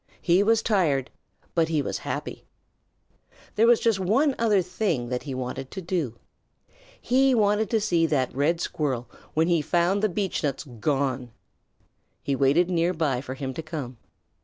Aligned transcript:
He 0.19 0.41
was 0.41 0.63
tired 0.63 1.11
but 1.53 1.67
he 1.67 1.79
was 1.83 1.99
happy. 1.99 2.47
There 3.53 3.67
was 3.67 3.79
just 3.79 3.99
one 3.99 4.33
other 4.39 4.63
thing 4.63 5.09
that 5.09 5.21
he 5.21 5.35
wanted 5.35 5.69
to 5.69 5.79
do. 5.79 6.15
He 6.99 7.35
wanted 7.35 7.69
to 7.69 7.79
see 7.79 8.07
that 8.07 8.35
Red 8.35 8.59
Squirrel 8.59 9.07
when 9.35 9.47
he 9.47 9.61
found 9.61 10.01
the 10.01 10.09
beechnuts 10.09 10.63
gone. 10.79 11.29
He 12.23 12.35
waited 12.35 12.67
near 12.67 12.95
by 12.95 13.21
for 13.21 13.35
him 13.35 13.53
to 13.53 13.61
come. 13.61 13.97